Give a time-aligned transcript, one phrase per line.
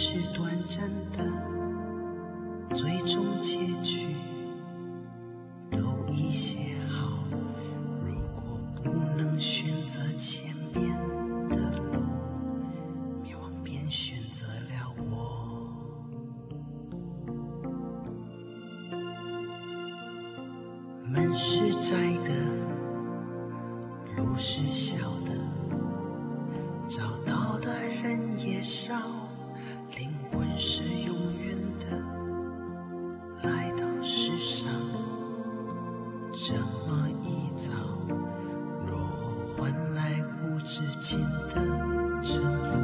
[0.00, 1.18] 是短暂的，
[2.72, 4.14] 最终结局
[5.72, 7.24] 都已写好。
[8.00, 10.96] 如果不能选择前面
[11.48, 11.56] 的
[11.90, 11.98] 路，
[13.24, 15.66] 迷惘便选择了我。
[21.08, 22.30] 门是窄的，
[24.16, 24.96] 路是小
[36.50, 37.26] 这么一
[37.58, 37.68] 遭，
[38.86, 38.96] 若
[39.58, 40.00] 换来
[40.40, 41.56] 无止境的
[42.22, 42.74] 沉沦，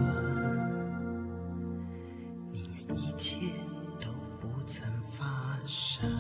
[2.53, 3.39] 宁愿一切
[4.03, 5.25] 都不曾发
[5.65, 6.11] 生。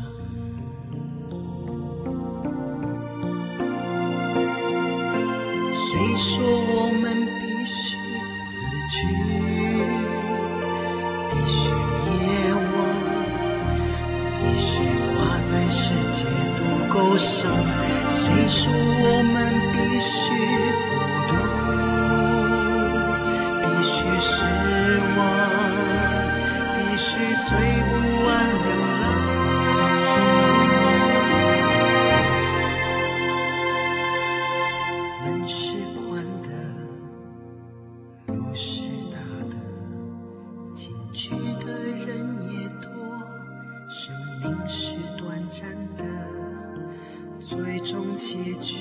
[5.74, 7.12] 谁说我们？
[7.42, 7.98] 必须
[8.32, 8.42] 死
[8.88, 8.96] 去
[19.72, 20.32] 必须
[20.88, 20.92] 孤
[21.28, 21.32] 独
[23.62, 24.44] 必须失
[25.16, 25.20] 望
[26.76, 27.48] 必须随
[27.88, 27.92] 不
[28.24, 28.28] 完
[28.64, 28.68] 流
[29.00, 29.02] 浪。
[35.24, 35.58] 门是
[35.94, 36.02] 宽
[36.42, 36.48] 的
[38.34, 39.16] 路是大
[39.50, 39.54] 的
[40.74, 41.30] 进去
[41.64, 41.66] 的
[42.06, 42.08] 人
[42.50, 42.86] 也多
[43.90, 45.62] 生命是短暂
[45.96, 46.02] 的
[47.40, 48.78] 最终结局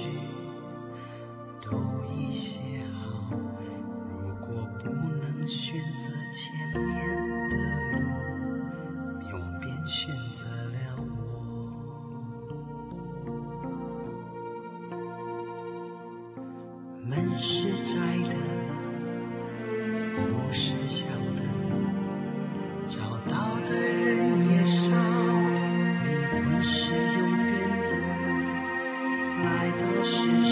[30.04, 30.43] 来